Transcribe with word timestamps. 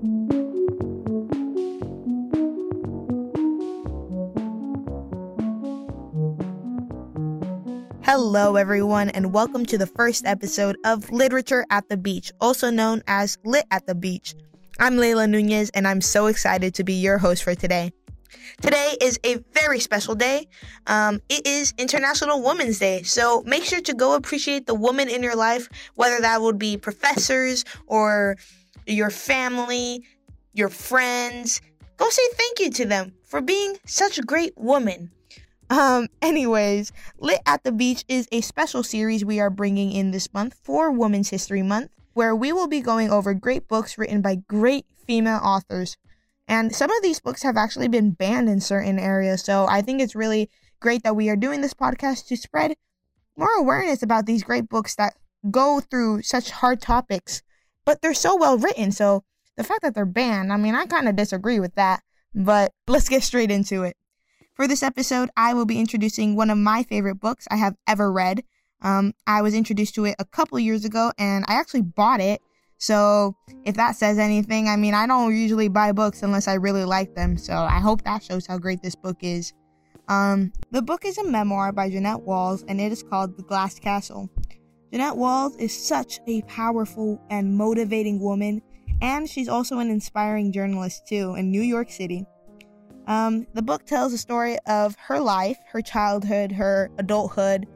Hello, 0.00 0.08
everyone, 8.56 9.10
and 9.10 9.34
welcome 9.34 9.66
to 9.66 9.76
the 9.76 9.86
first 9.86 10.24
episode 10.24 10.78
of 10.86 11.10
Literature 11.10 11.66
at 11.68 11.90
the 11.90 11.98
Beach, 11.98 12.32
also 12.40 12.70
known 12.70 13.02
as 13.08 13.36
Lit 13.44 13.66
at 13.70 13.86
the 13.86 13.94
Beach. 13.94 14.34
I'm 14.78 14.96
Layla 14.96 15.28
Nunez, 15.28 15.68
and 15.74 15.86
I'm 15.86 16.00
so 16.00 16.28
excited 16.28 16.72
to 16.76 16.84
be 16.84 16.94
your 16.94 17.18
host 17.18 17.42
for 17.42 17.54
today. 17.54 17.92
Today 18.62 18.96
is 19.02 19.20
a 19.24 19.36
very 19.52 19.80
special 19.80 20.14
day. 20.14 20.46
Um, 20.86 21.20
it 21.28 21.46
is 21.46 21.74
International 21.76 22.42
Women's 22.42 22.78
Day, 22.78 23.02
so 23.02 23.42
make 23.44 23.64
sure 23.64 23.82
to 23.82 23.92
go 23.92 24.14
appreciate 24.14 24.66
the 24.66 24.74
woman 24.74 25.10
in 25.10 25.22
your 25.22 25.36
life, 25.36 25.68
whether 25.94 26.18
that 26.20 26.40
would 26.40 26.58
be 26.58 26.78
professors 26.78 27.66
or 27.86 28.38
your 28.92 29.10
family, 29.10 30.04
your 30.52 30.68
friends. 30.68 31.60
Go 31.96 32.08
say 32.10 32.22
thank 32.34 32.60
you 32.60 32.70
to 32.70 32.86
them 32.86 33.14
for 33.24 33.40
being 33.40 33.76
such 33.86 34.18
a 34.18 34.22
great 34.22 34.52
woman. 34.56 35.10
Um, 35.68 36.08
anyways, 36.22 36.92
Lit 37.18 37.40
at 37.46 37.62
the 37.64 37.72
Beach 37.72 38.04
is 38.08 38.28
a 38.32 38.40
special 38.40 38.82
series 38.82 39.24
we 39.24 39.40
are 39.40 39.50
bringing 39.50 39.92
in 39.92 40.10
this 40.10 40.32
month 40.32 40.56
for 40.62 40.90
Women's 40.90 41.30
History 41.30 41.62
Month, 41.62 41.90
where 42.14 42.34
we 42.34 42.52
will 42.52 42.68
be 42.68 42.80
going 42.80 43.10
over 43.10 43.34
great 43.34 43.68
books 43.68 43.96
written 43.96 44.20
by 44.20 44.36
great 44.36 44.86
female 45.06 45.40
authors. 45.42 45.96
And 46.48 46.74
some 46.74 46.90
of 46.90 47.02
these 47.02 47.20
books 47.20 47.42
have 47.44 47.56
actually 47.56 47.88
been 47.88 48.10
banned 48.10 48.48
in 48.48 48.60
certain 48.60 48.98
areas, 48.98 49.42
so 49.42 49.66
I 49.68 49.82
think 49.82 50.00
it's 50.00 50.16
really 50.16 50.50
great 50.80 51.02
that 51.04 51.14
we 51.14 51.28
are 51.28 51.36
doing 51.36 51.60
this 51.60 51.74
podcast 51.74 52.26
to 52.26 52.36
spread 52.36 52.74
more 53.36 53.52
awareness 53.56 54.02
about 54.02 54.26
these 54.26 54.42
great 54.42 54.68
books 54.68 54.96
that 54.96 55.14
go 55.50 55.80
through 55.80 56.22
such 56.22 56.50
hard 56.50 56.80
topics, 56.80 57.42
but 57.84 58.02
they're 58.02 58.14
so 58.14 58.36
well 58.36 58.58
written. 58.58 58.92
So 58.92 59.24
the 59.56 59.64
fact 59.64 59.82
that 59.82 59.94
they're 59.94 60.06
banned, 60.06 60.52
I 60.52 60.56
mean, 60.56 60.74
I 60.74 60.86
kind 60.86 61.08
of 61.08 61.16
disagree 61.16 61.60
with 61.60 61.74
that, 61.74 62.02
but 62.34 62.72
let's 62.86 63.08
get 63.08 63.22
straight 63.22 63.50
into 63.50 63.82
it. 63.82 63.96
For 64.54 64.68
this 64.68 64.82
episode, 64.82 65.30
I 65.36 65.54
will 65.54 65.64
be 65.64 65.80
introducing 65.80 66.36
one 66.36 66.50
of 66.50 66.58
my 66.58 66.82
favorite 66.82 67.16
books 67.16 67.46
I 67.50 67.56
have 67.56 67.76
ever 67.86 68.12
read. 68.12 68.44
Um, 68.82 69.14
I 69.26 69.42
was 69.42 69.54
introduced 69.54 69.94
to 69.94 70.04
it 70.04 70.16
a 70.18 70.24
couple 70.24 70.58
years 70.58 70.84
ago 70.84 71.12
and 71.18 71.44
I 71.48 71.54
actually 71.54 71.82
bought 71.82 72.20
it. 72.20 72.40
So, 72.78 73.36
if 73.64 73.76
that 73.76 73.96
says 73.96 74.18
anything, 74.18 74.66
I 74.68 74.76
mean, 74.76 74.94
I 74.94 75.06
don't 75.06 75.36
usually 75.36 75.68
buy 75.68 75.92
books 75.92 76.22
unless 76.22 76.48
I 76.48 76.54
really 76.54 76.84
like 76.84 77.14
them. 77.14 77.36
So, 77.36 77.52
I 77.52 77.78
hope 77.78 78.02
that 78.04 78.22
shows 78.22 78.46
how 78.46 78.56
great 78.56 78.82
this 78.82 78.94
book 78.94 79.18
is. 79.20 79.52
Um, 80.08 80.52
the 80.70 80.82
book 80.82 81.04
is 81.04 81.18
a 81.18 81.24
memoir 81.24 81.72
by 81.72 81.90
Jeannette 81.90 82.22
Walls 82.22 82.64
and 82.66 82.80
it 82.80 82.90
is 82.90 83.02
called 83.02 83.36
The 83.36 83.42
Glass 83.42 83.78
Castle. 83.78 84.30
Jeannette 84.90 85.16
Walls 85.16 85.54
is 85.56 85.76
such 85.76 86.18
a 86.26 86.42
powerful 86.42 87.20
and 87.30 87.56
motivating 87.56 88.18
woman, 88.18 88.60
and 89.00 89.28
she's 89.28 89.48
also 89.48 89.78
an 89.78 89.88
inspiring 89.88 90.50
journalist 90.52 91.06
too 91.06 91.36
in 91.36 91.50
New 91.50 91.62
York 91.62 91.90
City. 91.90 92.26
Um, 93.06 93.46
the 93.54 93.62
book 93.62 93.86
tells 93.86 94.10
the 94.10 94.18
story 94.18 94.58
of 94.66 94.96
her 94.96 95.20
life, 95.20 95.58
her 95.70 95.80
childhood, 95.80 96.50
her 96.52 96.90
adulthood, 96.98 97.68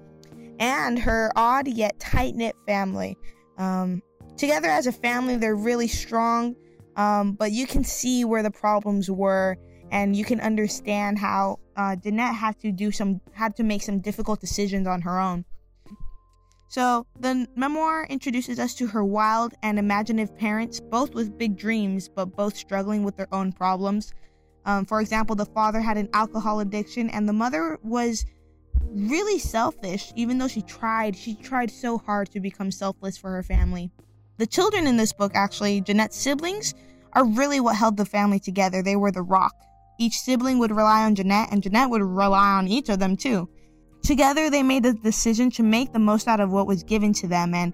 and 0.59 0.99
her 0.99 1.31
odd 1.37 1.69
yet 1.69 1.99
tight 2.01 2.35
knit 2.35 2.57
family. 2.67 3.17
Um, 3.59 4.03
together 4.37 4.69
as 4.69 4.89
a 4.89 4.93
family, 4.93 5.37
they're 5.37 5.55
really 5.55 5.89
strong, 5.89 6.57
um, 6.97 7.33
but 7.33 7.53
you 7.53 7.67
can 7.67 7.85
see 7.85 8.25
where 8.25 8.43
the 8.43 8.51
problems 8.51 9.09
were, 9.09 9.57
and 9.93 10.17
you 10.17 10.25
can 10.25 10.41
understand 10.41 11.21
how 11.21 11.61
uh, 11.77 11.95
Jeannette 11.95 12.35
had 12.35 12.59
to 12.61 12.73
do 12.73 12.91
some, 12.91 13.21
had 13.33 13.55
to 13.57 13.63
make 13.63 13.83
some 13.83 14.01
difficult 14.01 14.41
decisions 14.41 14.89
on 14.89 15.01
her 15.03 15.21
own. 15.21 15.45
So, 16.75 17.07
the 17.21 17.47
memoir 17.55 18.05
introduces 18.11 18.59
us 18.59 18.75
to 18.75 18.89
her 18.89 19.05
wild 19.05 19.55
and 19.63 19.79
imaginative 19.79 20.37
parents, 20.37 20.81
both 20.81 21.15
with 21.15 21.39
big 21.39 21.57
dreams, 21.57 22.09
but 22.09 22.35
both 22.35 22.57
struggling 22.57 23.05
with 23.05 23.17
their 23.17 23.33
own 23.33 23.53
problems. 23.53 24.13
Um, 24.65 24.85
for 24.85 25.01
example, 25.01 25.37
the 25.37 25.47
father 25.47 25.81
had 25.81 25.97
an 25.97 26.09
alcohol 26.13 26.59
addiction, 26.59 27.11
and 27.11 27.29
the 27.29 27.33
mother 27.33 27.79
was 27.85 28.27
really 28.91 29.39
selfish, 29.39 30.13
even 30.17 30.39
though 30.39 30.49
she 30.49 30.63
tried. 30.63 31.15
She 31.15 31.37
tried 31.37 31.71
so 31.71 31.97
hard 31.97 32.33
to 32.33 32.41
become 32.41 32.73
selfless 32.73 33.17
for 33.17 33.31
her 33.31 33.45
family. 33.45 33.93
The 34.39 34.47
children 34.49 34.89
in 34.89 34.97
this 34.97 35.13
book, 35.13 35.31
actually, 35.37 35.81
Jeannette's 35.81 36.17
siblings, 36.17 36.75
are 37.13 37.25
really 37.25 37.61
what 37.61 37.77
held 37.77 37.97
the 37.97 38.05
family 38.05 38.41
together. 38.41 38.83
They 38.83 38.97
were 38.97 39.13
the 39.13 39.23
rock. 39.23 39.55
Each 40.01 40.19
sibling 40.19 40.59
would 40.59 40.73
rely 40.73 41.05
on 41.05 41.15
Jeannette, 41.15 41.51
and 41.53 41.63
Jeannette 41.63 41.91
would 41.91 42.03
rely 42.03 42.59
on 42.59 42.67
each 42.67 42.89
of 42.89 42.99
them 42.99 43.17
too. 43.17 43.49
Together, 44.05 44.51
they 44.51 44.63
made 44.63 44.83
the 44.83 44.93
decision 44.93 45.51
to 45.51 45.63
make 45.63 45.93
the 45.93 45.99
most 45.99 46.29
out 46.29 46.39
of 46.39 46.53
what 46.53 46.67
was 46.67 46.85
given 46.85 47.13
to 47.15 47.27
them, 47.27 47.55
and 47.55 47.73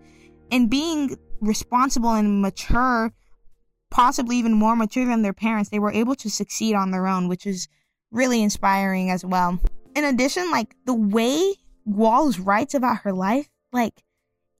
in 0.50 0.68
being 0.68 1.16
responsible 1.40 2.10
and 2.10 2.40
mature 2.40 3.12
possibly 3.90 4.36
even 4.36 4.52
more 4.52 4.76
mature 4.76 5.04
than 5.04 5.22
their 5.22 5.32
parents, 5.32 5.70
they 5.70 5.78
were 5.78 5.92
able 5.92 6.14
to 6.14 6.30
succeed 6.30 6.74
on 6.74 6.90
their 6.90 7.06
own, 7.06 7.28
which 7.28 7.46
is 7.46 7.68
really 8.10 8.42
inspiring 8.42 9.10
as 9.10 9.24
well. 9.24 9.58
In 9.94 10.04
addition, 10.04 10.50
like 10.50 10.74
the 10.86 10.94
way 10.94 11.54
Walls 11.84 12.38
writes 12.38 12.74
about 12.74 12.98
her 12.98 13.12
life, 13.12 13.48
like 13.72 14.02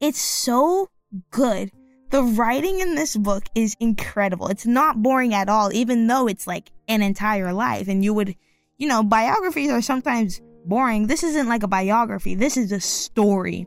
it's 0.00 0.20
so 0.20 0.91
good. 1.30 1.70
The 2.10 2.25
writing 2.25 2.80
in 2.80 2.97
this 2.97 3.16
book 3.16 3.44
is 3.54 3.76
incredible. 3.78 4.48
It's 4.48 4.66
not 4.66 5.00
boring 5.00 5.32
at 5.32 5.48
all, 5.48 5.72
even 5.72 6.09
though 6.09 6.26
it's 6.26 6.47
like 6.47 6.72
an 6.88 7.03
entire 7.03 7.53
life. 7.53 7.86
And 7.86 8.04
you 8.04 8.12
would, 8.14 8.34
you 8.78 8.88
know, 8.88 9.04
biographies 9.04 9.70
are 9.70 9.80
sometimes 9.80 10.41
boring. 10.66 11.06
This 11.06 11.22
isn't 11.22 11.48
like 11.48 11.62
a 11.62 11.69
biography, 11.69 12.34
this 12.34 12.56
is 12.56 12.72
a 12.72 12.81
story. 12.81 13.66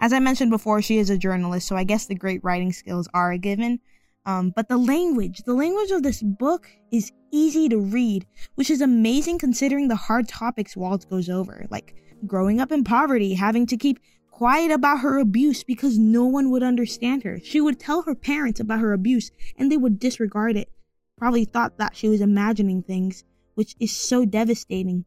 As 0.00 0.12
I 0.12 0.20
mentioned 0.20 0.50
before, 0.50 0.80
she 0.80 0.98
is 0.98 1.10
a 1.10 1.18
journalist, 1.18 1.66
so 1.66 1.76
I 1.76 1.84
guess 1.84 2.06
the 2.06 2.14
great 2.14 2.42
writing 2.44 2.72
skills 2.72 3.08
are 3.14 3.32
a 3.32 3.38
given. 3.38 3.80
Um, 4.26 4.52
but 4.54 4.68
the 4.68 4.76
language, 4.76 5.42
the 5.44 5.54
language 5.54 5.90
of 5.90 6.02
this 6.02 6.22
book 6.22 6.68
is 6.92 7.12
easy 7.32 7.68
to 7.70 7.78
read, 7.78 8.26
which 8.54 8.70
is 8.70 8.80
amazing 8.80 9.38
considering 9.38 9.88
the 9.88 9.96
hard 9.96 10.28
topics 10.28 10.76
Walls 10.76 11.04
goes 11.04 11.28
over, 11.28 11.66
like 11.70 11.94
growing 12.26 12.60
up 12.60 12.70
in 12.70 12.84
poverty, 12.84 13.34
having 13.34 13.66
to 13.66 13.76
keep 13.76 13.98
quiet 14.30 14.70
about 14.70 15.00
her 15.00 15.18
abuse 15.18 15.64
because 15.64 15.98
no 15.98 16.24
one 16.24 16.50
would 16.50 16.62
understand 16.62 17.24
her. 17.24 17.40
She 17.42 17.60
would 17.60 17.80
tell 17.80 18.02
her 18.02 18.14
parents 18.14 18.60
about 18.60 18.80
her 18.80 18.92
abuse 18.92 19.30
and 19.56 19.72
they 19.72 19.76
would 19.76 19.98
disregard 19.98 20.56
it. 20.56 20.70
Probably 21.16 21.44
thought 21.44 21.78
that 21.78 21.96
she 21.96 22.08
was 22.08 22.20
imagining 22.20 22.82
things, 22.82 23.24
which 23.54 23.74
is 23.80 23.90
so 23.90 24.24
devastating. 24.24 25.04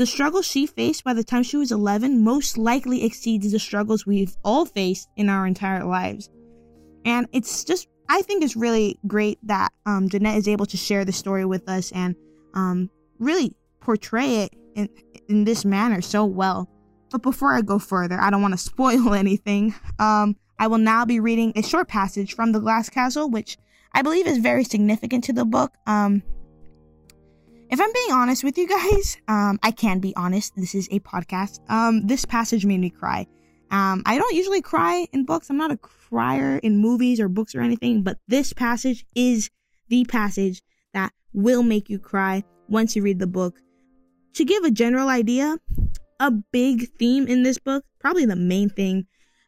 The 0.00 0.06
struggles 0.06 0.46
she 0.46 0.64
faced 0.64 1.04
by 1.04 1.12
the 1.12 1.22
time 1.22 1.42
she 1.42 1.58
was 1.58 1.70
11 1.70 2.24
most 2.24 2.56
likely 2.56 3.04
exceeds 3.04 3.52
the 3.52 3.58
struggles 3.58 4.06
we've 4.06 4.34
all 4.42 4.64
faced 4.64 5.10
in 5.14 5.28
our 5.28 5.46
entire 5.46 5.84
lives. 5.84 6.30
And 7.04 7.26
it's 7.32 7.64
just 7.64 7.86
I 8.08 8.22
think 8.22 8.42
it's 8.42 8.56
really 8.56 8.98
great 9.06 9.38
that 9.42 9.74
um, 9.84 10.08
Jeannette 10.08 10.38
is 10.38 10.48
able 10.48 10.64
to 10.64 10.78
share 10.78 11.04
the 11.04 11.12
story 11.12 11.44
with 11.44 11.68
us 11.68 11.92
and 11.92 12.16
um, 12.54 12.88
really 13.18 13.54
portray 13.80 14.36
it 14.36 14.54
in, 14.74 14.88
in 15.28 15.44
this 15.44 15.66
manner 15.66 16.00
so 16.00 16.24
well. 16.24 16.70
But 17.10 17.20
before 17.20 17.52
I 17.52 17.60
go 17.60 17.78
further, 17.78 18.18
I 18.18 18.30
don't 18.30 18.40
want 18.40 18.54
to 18.54 18.58
spoil 18.70 19.12
anything. 19.12 19.74
Um, 19.98 20.34
I 20.58 20.68
will 20.68 20.78
now 20.78 21.04
be 21.04 21.20
reading 21.20 21.52
a 21.56 21.62
short 21.62 21.88
passage 21.88 22.34
from 22.34 22.52
The 22.52 22.60
Glass 22.60 22.88
Castle, 22.88 23.28
which 23.28 23.58
I 23.92 24.00
believe 24.00 24.26
is 24.26 24.38
very 24.38 24.64
significant 24.64 25.24
to 25.24 25.34
the 25.34 25.44
book. 25.44 25.74
Um, 25.86 26.22
if 27.70 27.80
I'm 27.80 27.92
being 27.92 28.12
honest 28.12 28.42
with 28.42 28.58
you 28.58 28.66
guys, 28.66 29.16
um, 29.28 29.58
I 29.62 29.70
can 29.70 30.00
be 30.00 30.14
honest. 30.16 30.54
This 30.56 30.74
is 30.74 30.88
a 30.90 30.98
podcast. 31.00 31.60
Um, 31.70 32.06
this 32.06 32.24
passage 32.24 32.66
made 32.66 32.80
me 32.80 32.90
cry. 32.90 33.26
Um, 33.70 34.02
I 34.04 34.18
don't 34.18 34.34
usually 34.34 34.60
cry 34.60 35.06
in 35.12 35.24
books. 35.24 35.48
I'm 35.48 35.56
not 35.56 35.70
a 35.70 35.76
crier 35.76 36.58
in 36.58 36.78
movies 36.78 37.20
or 37.20 37.28
books 37.28 37.54
or 37.54 37.60
anything, 37.60 38.02
but 38.02 38.18
this 38.26 38.52
passage 38.52 39.06
is 39.14 39.50
the 39.88 40.04
passage 40.04 40.62
that 40.92 41.12
will 41.32 41.62
make 41.62 41.88
you 41.88 42.00
cry 42.00 42.42
once 42.68 42.96
you 42.96 43.02
read 43.02 43.20
the 43.20 43.28
book. 43.28 43.60
To 44.34 44.44
give 44.44 44.64
a 44.64 44.72
general 44.72 45.08
idea, 45.08 45.56
a 46.18 46.32
big 46.32 46.88
theme 46.98 47.28
in 47.28 47.44
this 47.44 47.58
book, 47.58 47.84
probably 48.00 48.24
the 48.24 48.34
main 48.34 48.68
thing, 48.68 49.06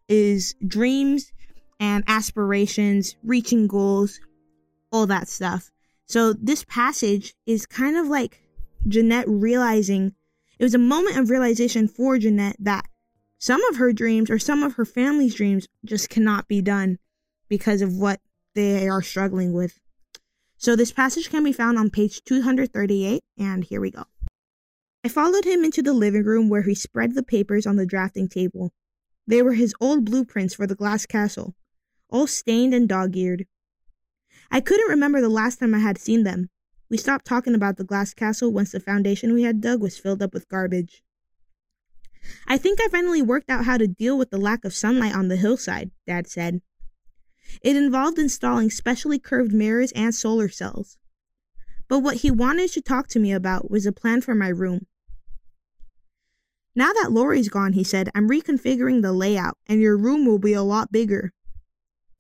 is 0.09 0.55
dreams 0.65 1.32
and 1.81 2.05
aspirations, 2.06 3.16
reaching 3.25 3.66
goals, 3.66 4.21
all 4.93 5.09
that 5.09 5.27
stuff. 5.28 5.72
So 6.12 6.35
this 6.35 6.62
passage 6.64 7.35
is 7.47 7.64
kind 7.64 7.97
of 7.97 8.06
like 8.06 8.43
Jeannette 8.87 9.26
realizing 9.26 10.12
it 10.59 10.62
was 10.62 10.75
a 10.75 10.79
moment 10.79 11.17
of 11.17 11.31
realization 11.31 11.88
for 11.88 12.19
Jeannette 12.19 12.56
that 12.59 12.87
some 13.38 13.64
of 13.70 13.76
her 13.76 13.94
dreams 13.94 14.29
or 14.29 14.38
some 14.38 14.62
of 14.62 14.75
her 14.75 14.85
family's 14.85 15.37
dreams 15.37 15.69
just 15.87 16.11
cannot 16.11 16.49
be 16.49 16.61
done 16.61 16.99
because 17.49 17.81
of 17.81 17.97
what 17.97 18.20
they 18.55 18.91
are 18.91 19.00
struggling 19.00 19.55
with. 19.55 19.81
So 20.59 20.76
this 20.76 20.93
passage 20.93 21.31
can 21.31 21.44
be 21.44 21.53
found 21.55 21.79
on 21.79 21.88
page 21.88 22.23
238, 22.25 23.23
and 23.38 23.65
here 23.65 23.81
we 23.81 23.91
go. 23.91 24.05
I 25.03 25.08
followed 25.08 25.47
him 25.47 25.65
into 25.65 25.81
the 25.81 25.94
living 25.94 26.25
room 26.25 26.50
where 26.50 26.61
he 26.61 26.75
spread 26.75 27.15
the 27.15 27.23
papers 27.23 27.67
on 27.67 27.76
the 27.76 27.87
drafting 27.87 28.29
table. 28.29 28.75
They 29.26 29.41
were 29.41 29.55
his 29.55 29.73
old 29.81 30.05
blueprints 30.05 30.53
for 30.53 30.67
the 30.67 30.75
glass 30.75 31.06
castle, 31.06 31.55
all 32.11 32.26
stained 32.26 32.75
and 32.75 32.87
dog 32.87 33.17
eared. 33.17 33.47
I 34.54 34.60
couldn't 34.60 34.90
remember 34.90 35.22
the 35.22 35.31
last 35.31 35.60
time 35.60 35.75
I 35.75 35.78
had 35.78 35.96
seen 35.96 36.25
them. 36.25 36.50
We 36.90 36.99
stopped 36.99 37.25
talking 37.25 37.54
about 37.54 37.78
the 37.78 37.84
glass 37.84 38.12
castle 38.12 38.52
once 38.52 38.72
the 38.72 38.81
foundation 38.81 39.32
we 39.32 39.44
had 39.44 39.62
dug 39.62 39.81
was 39.81 39.99
filled 39.99 40.22
up 40.22 40.34
with 40.34 40.46
garbage. 40.46 41.02
I 42.46 42.58
think 42.58 42.78
I 42.78 42.88
finally 42.88 43.22
worked 43.22 43.49
out 43.49 43.64
how 43.64 43.78
to 43.78 43.88
deal 43.88 44.19
with 44.19 44.28
the 44.28 44.37
lack 44.37 44.66
of 44.66 44.75
sunlight 44.75 45.14
on 45.14 45.28
the 45.28 45.37
hillside, 45.37 45.90
Dad 46.06 46.26
said. 46.26 46.60
It 47.62 47.76
involved 47.76 48.19
installing 48.19 48.70
specially 48.70 49.19
curved 49.19 49.54
mirrors 49.54 49.90
and 49.93 50.14
solar 50.14 50.50
cells. 50.50 50.98
But 51.88 52.00
what 52.00 52.19
he 52.19 52.31
wanted 52.31 52.70
to 52.72 52.82
talk 52.82 53.08
to 53.08 53.19
me 53.19 53.32
about 53.32 53.70
was 53.70 53.87
a 53.87 53.93
plan 53.93 54.20
for 54.20 54.34
my 54.34 54.48
room. 54.48 54.87
Now 56.75 56.93
that 56.93 57.10
Lori's 57.10 57.48
gone, 57.48 57.72
he 57.72 57.84
said, 57.84 58.10
I'm 58.14 58.28
reconfiguring 58.28 59.00
the 59.00 59.12
layout, 59.14 59.56
and 59.66 59.81
your 59.81 59.96
room 59.96 60.26
will 60.26 60.38
be 60.38 60.52
a 60.52 60.62
lot 60.62 60.93
bigger. 60.93 61.32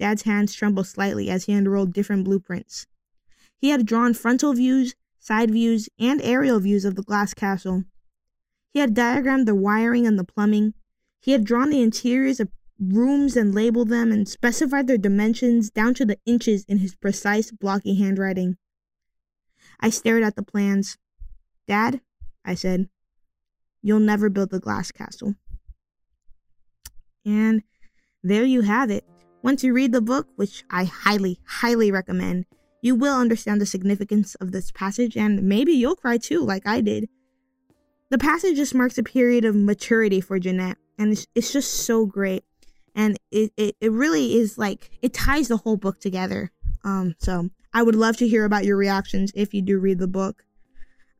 Dad's 0.02 0.22
hands 0.22 0.52
trembled 0.52 0.88
slightly 0.88 1.30
as 1.30 1.44
he 1.44 1.52
unrolled 1.52 1.92
different 1.92 2.24
blueprints. 2.24 2.88
He 3.56 3.68
had 3.68 3.86
drawn 3.86 4.14
frontal 4.14 4.52
views, 4.52 4.96
side 5.20 5.52
views, 5.52 5.88
and 5.96 6.20
aerial 6.22 6.58
views 6.58 6.84
of 6.84 6.96
the 6.96 7.04
glass 7.04 7.34
castle. 7.34 7.84
He 8.72 8.80
had 8.80 8.94
diagrammed 8.94 9.46
the 9.46 9.54
wiring 9.54 10.04
and 10.04 10.18
the 10.18 10.24
plumbing. 10.24 10.74
He 11.20 11.30
had 11.30 11.44
drawn 11.44 11.70
the 11.70 11.80
interiors 11.80 12.40
of 12.40 12.50
rooms 12.80 13.36
and 13.36 13.54
labeled 13.54 13.90
them 13.90 14.10
and 14.10 14.28
specified 14.28 14.88
their 14.88 14.98
dimensions 14.98 15.70
down 15.70 15.94
to 15.94 16.04
the 16.04 16.18
inches 16.26 16.64
in 16.64 16.78
his 16.78 16.96
precise, 16.96 17.52
blocky 17.52 17.94
handwriting. 17.94 18.56
I 19.78 19.90
stared 19.90 20.24
at 20.24 20.34
the 20.34 20.42
plans. 20.42 20.98
Dad, 21.68 22.00
I 22.44 22.56
said, 22.56 22.88
you'll 23.82 24.00
never 24.00 24.28
build 24.28 24.50
the 24.50 24.58
glass 24.58 24.90
castle. 24.90 25.36
And 27.24 27.62
there 28.24 28.42
you 28.42 28.62
have 28.62 28.90
it. 28.90 29.04
Once 29.42 29.64
you 29.64 29.72
read 29.72 29.92
the 29.92 30.00
book, 30.00 30.28
which 30.36 30.64
I 30.70 30.84
highly, 30.84 31.40
highly 31.44 31.90
recommend, 31.90 32.46
you 32.80 32.94
will 32.94 33.16
understand 33.16 33.60
the 33.60 33.66
significance 33.66 34.34
of 34.36 34.52
this 34.52 34.70
passage 34.70 35.16
and 35.16 35.42
maybe 35.42 35.72
you'll 35.72 35.96
cry 35.96 36.16
too, 36.16 36.40
like 36.40 36.66
I 36.66 36.80
did. 36.80 37.08
The 38.10 38.18
passage 38.18 38.56
just 38.56 38.74
marks 38.74 38.98
a 38.98 39.02
period 39.02 39.44
of 39.44 39.56
maturity 39.56 40.20
for 40.20 40.38
Jeannette, 40.38 40.76
and 40.98 41.12
it's, 41.12 41.26
it's 41.34 41.52
just 41.52 41.72
so 41.72 42.04
great. 42.04 42.44
And 42.94 43.18
it, 43.30 43.52
it, 43.56 43.74
it 43.80 43.90
really 43.90 44.36
is 44.36 44.58
like, 44.58 44.90
it 45.00 45.14
ties 45.14 45.48
the 45.48 45.56
whole 45.56 45.78
book 45.78 45.98
together. 45.98 46.50
Um, 46.84 47.14
so 47.18 47.48
I 47.72 47.82
would 47.82 47.94
love 47.94 48.18
to 48.18 48.28
hear 48.28 48.44
about 48.44 48.64
your 48.64 48.76
reactions 48.76 49.32
if 49.34 49.54
you 49.54 49.62
do 49.62 49.78
read 49.78 49.98
the 49.98 50.08
book. 50.08 50.44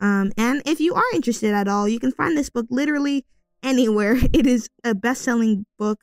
Um, 0.01 0.33
and 0.37 0.63
if 0.67 0.81
you 0.81 0.95
are 0.95 1.15
interested 1.15 1.55
at 1.55 1.69
all, 1.69 1.89
you 1.89 1.99
can 1.99 2.13
find 2.13 2.37
this 2.37 2.51
book 2.51 2.67
literally 2.69 3.25
anywhere. 3.63 4.19
It 4.33 4.47
is 4.47 4.69
a 4.85 4.95
best 4.95 5.23
selling 5.23 5.65
book, 5.79 6.01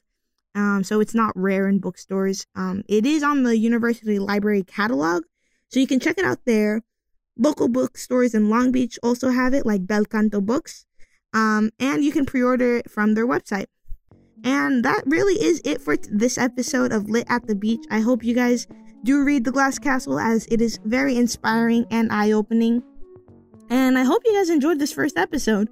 um, 0.56 0.84
so 0.84 1.00
it's 1.00 1.16
not 1.16 1.32
rare 1.36 1.68
in 1.68 1.80
bookstores. 1.80 2.46
Um, 2.56 2.84
it 2.88 3.06
is 3.06 3.24
on 3.24 3.44
the 3.44 3.58
University 3.58 4.20
Library 4.20 4.64
catalog, 4.64 5.24
so 5.70 5.80
you 5.80 5.88
can 5.88 6.00
check 6.00 6.18
it 6.18 6.26
out 6.26 6.40
there. 6.46 6.82
Local 7.38 7.70
bookstores 7.70 8.34
in 8.34 8.50
Long 8.50 8.72
Beach 8.72 9.00
also 9.02 9.30
have 9.30 9.54
it, 9.54 9.66
like 9.66 9.88
Bel 9.88 10.06
Canto 10.06 10.42
Books, 10.42 10.86
um, 11.34 11.70
and 11.80 12.04
you 12.04 12.12
can 12.12 12.26
pre 12.26 12.44
order 12.44 12.78
it 12.78 12.92
from 12.92 13.14
their 13.14 13.28
website. 13.28 13.68
And 14.44 14.86
that 14.86 15.04
really 15.06 15.36
is 15.36 15.62
it 15.66 15.82
for 15.82 15.98
this 15.98 16.38
episode 16.38 16.92
of 16.92 17.10
Lit 17.10 17.26
at 17.30 17.48
the 17.48 17.56
Beach. 17.56 17.84
I 17.92 18.00
hope 18.00 18.24
you 18.24 18.34
guys 18.34 18.68
do 19.04 19.24
read 19.24 19.44
The 19.44 19.52
Glass 19.52 19.80
Castle 19.80 20.20
as 20.20 20.48
it 20.50 20.62
is 20.62 20.80
very 20.86 21.16
inspiring 21.18 21.86
and 21.92 22.12
eye 22.12 22.32
opening. 22.32 22.84
And 23.70 23.98
I 23.98 24.04
hope 24.04 24.24
you 24.26 24.34
guys 24.34 24.50
enjoyed 24.50 24.80
this 24.80 24.94
first 24.94 25.18
episode. 25.18 25.70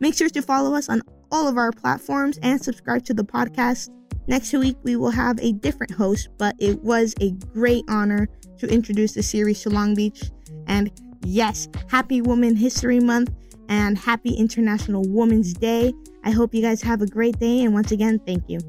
Make 0.00 0.14
sure 0.14 0.28
to 0.28 0.42
follow 0.42 0.74
us 0.74 0.88
on 0.88 1.02
all 1.30 1.48
of 1.48 1.56
our 1.56 1.72
platforms 1.72 2.38
and 2.42 2.62
subscribe 2.62 3.04
to 3.06 3.14
the 3.14 3.24
podcast. 3.24 3.88
Next 4.26 4.52
week, 4.52 4.76
we 4.82 4.96
will 4.96 5.10
have 5.10 5.38
a 5.40 5.52
different 5.52 5.92
host, 5.92 6.28
but 6.38 6.54
it 6.58 6.82
was 6.82 7.14
a 7.20 7.32
great 7.52 7.84
honor 7.88 8.28
to 8.58 8.66
introduce 8.68 9.12
the 9.12 9.22
series 9.22 9.62
to 9.62 9.70
Long 9.70 9.94
Beach. 9.94 10.30
And 10.66 10.90
yes, 11.24 11.68
happy 11.88 12.22
Women 12.22 12.56
History 12.56 13.00
Month 13.00 13.32
and 13.68 13.98
happy 13.98 14.34
International 14.34 15.02
Women's 15.08 15.52
Day. 15.52 15.92
I 16.24 16.30
hope 16.30 16.54
you 16.54 16.62
guys 16.62 16.82
have 16.82 17.02
a 17.02 17.06
great 17.06 17.38
day. 17.38 17.64
And 17.64 17.74
once 17.74 17.90
again, 17.90 18.20
thank 18.20 18.48
you. 18.48 18.60